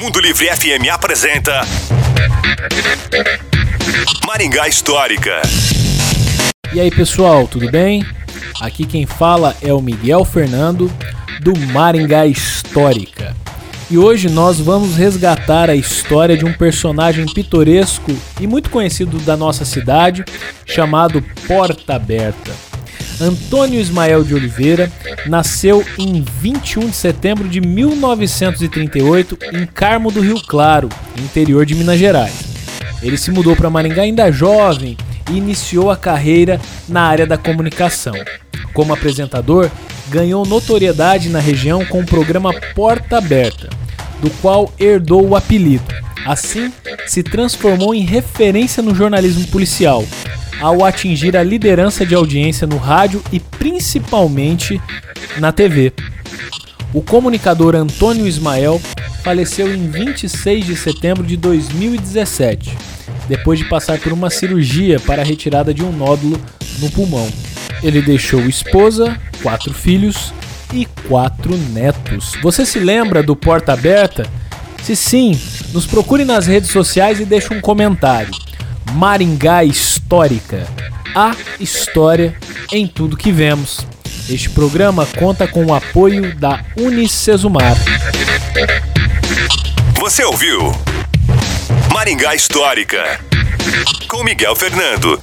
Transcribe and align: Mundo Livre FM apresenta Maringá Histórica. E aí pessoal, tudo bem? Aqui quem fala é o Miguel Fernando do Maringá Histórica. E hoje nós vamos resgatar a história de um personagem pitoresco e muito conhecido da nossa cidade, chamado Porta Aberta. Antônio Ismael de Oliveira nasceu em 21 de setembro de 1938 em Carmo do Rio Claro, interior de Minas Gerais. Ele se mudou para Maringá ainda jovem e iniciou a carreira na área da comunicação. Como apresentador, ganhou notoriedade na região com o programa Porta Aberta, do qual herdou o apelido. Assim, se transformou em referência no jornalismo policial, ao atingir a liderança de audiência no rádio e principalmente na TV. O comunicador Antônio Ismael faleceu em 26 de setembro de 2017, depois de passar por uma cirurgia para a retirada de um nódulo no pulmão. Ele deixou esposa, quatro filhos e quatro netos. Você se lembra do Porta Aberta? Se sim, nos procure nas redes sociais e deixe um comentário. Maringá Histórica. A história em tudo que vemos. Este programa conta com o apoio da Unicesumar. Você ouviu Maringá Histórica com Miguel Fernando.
Mundo 0.00 0.20
Livre 0.20 0.46
FM 0.46 0.88
apresenta 0.92 1.60
Maringá 4.26 4.66
Histórica. 4.66 5.42
E 6.72 6.80
aí 6.80 6.90
pessoal, 6.90 7.46
tudo 7.46 7.70
bem? 7.70 8.04
Aqui 8.60 8.86
quem 8.86 9.06
fala 9.06 9.56
é 9.60 9.72
o 9.72 9.80
Miguel 9.80 10.24
Fernando 10.24 10.90
do 11.40 11.56
Maringá 11.72 12.26
Histórica. 12.26 13.34
E 13.90 13.98
hoje 13.98 14.28
nós 14.28 14.60
vamos 14.60 14.96
resgatar 14.96 15.68
a 15.68 15.74
história 15.74 16.36
de 16.36 16.44
um 16.44 16.52
personagem 16.52 17.26
pitoresco 17.26 18.16
e 18.40 18.46
muito 18.46 18.70
conhecido 18.70 19.18
da 19.18 19.36
nossa 19.36 19.64
cidade, 19.64 20.24
chamado 20.64 21.20
Porta 21.46 21.96
Aberta. 21.96 22.69
Antônio 23.20 23.78
Ismael 23.78 24.24
de 24.24 24.34
Oliveira 24.34 24.90
nasceu 25.26 25.84
em 25.98 26.24
21 26.40 26.88
de 26.88 26.96
setembro 26.96 27.46
de 27.46 27.60
1938 27.60 29.38
em 29.52 29.66
Carmo 29.66 30.10
do 30.10 30.20
Rio 30.20 30.40
Claro, 30.40 30.88
interior 31.18 31.66
de 31.66 31.74
Minas 31.74 31.98
Gerais. 31.98 32.32
Ele 33.02 33.18
se 33.18 33.30
mudou 33.30 33.54
para 33.54 33.68
Maringá 33.68 34.02
ainda 34.02 34.32
jovem 34.32 34.96
e 35.30 35.36
iniciou 35.36 35.90
a 35.90 35.96
carreira 35.96 36.58
na 36.88 37.02
área 37.02 37.26
da 37.26 37.36
comunicação. 37.36 38.14
Como 38.72 38.92
apresentador, 38.92 39.70
ganhou 40.08 40.46
notoriedade 40.46 41.28
na 41.28 41.40
região 41.40 41.84
com 41.84 42.00
o 42.00 42.06
programa 42.06 42.52
Porta 42.74 43.18
Aberta, 43.18 43.68
do 44.22 44.30
qual 44.42 44.72
herdou 44.78 45.28
o 45.28 45.36
apelido. 45.36 45.84
Assim, 46.26 46.72
se 47.06 47.22
transformou 47.22 47.94
em 47.94 48.04
referência 48.04 48.82
no 48.82 48.94
jornalismo 48.94 49.46
policial, 49.48 50.04
ao 50.60 50.84
atingir 50.84 51.36
a 51.36 51.42
liderança 51.42 52.04
de 52.04 52.14
audiência 52.14 52.66
no 52.66 52.76
rádio 52.76 53.22
e 53.32 53.40
principalmente 53.40 54.80
na 55.38 55.50
TV. 55.50 55.92
O 56.92 57.00
comunicador 57.00 57.74
Antônio 57.74 58.26
Ismael 58.26 58.80
faleceu 59.22 59.72
em 59.72 59.88
26 59.88 60.66
de 60.66 60.76
setembro 60.76 61.24
de 61.24 61.36
2017, 61.36 62.76
depois 63.28 63.58
de 63.58 63.64
passar 63.66 63.98
por 63.98 64.12
uma 64.12 64.28
cirurgia 64.28 64.98
para 65.00 65.22
a 65.22 65.24
retirada 65.24 65.72
de 65.72 65.82
um 65.82 65.92
nódulo 65.92 66.40
no 66.78 66.90
pulmão. 66.90 67.28
Ele 67.82 68.02
deixou 68.02 68.40
esposa, 68.42 69.16
quatro 69.42 69.72
filhos 69.72 70.32
e 70.72 70.86
quatro 71.08 71.56
netos. 71.56 72.34
Você 72.42 72.66
se 72.66 72.78
lembra 72.78 73.22
do 73.22 73.36
Porta 73.36 73.72
Aberta? 73.72 74.26
Se 74.82 74.96
sim, 74.96 75.38
nos 75.72 75.86
procure 75.86 76.24
nas 76.24 76.46
redes 76.46 76.70
sociais 76.70 77.20
e 77.20 77.24
deixe 77.24 77.52
um 77.54 77.60
comentário. 77.60 78.30
Maringá 78.92 79.64
Histórica. 79.64 80.66
A 81.14 81.34
história 81.58 82.36
em 82.72 82.86
tudo 82.86 83.16
que 83.16 83.32
vemos. 83.32 83.86
Este 84.28 84.48
programa 84.50 85.06
conta 85.18 85.46
com 85.48 85.64
o 85.64 85.74
apoio 85.74 86.34
da 86.36 86.64
Unicesumar. 86.76 87.76
Você 89.98 90.24
ouviu 90.24 90.72
Maringá 91.92 92.34
Histórica 92.34 93.20
com 94.08 94.22
Miguel 94.22 94.54
Fernando. 94.54 95.18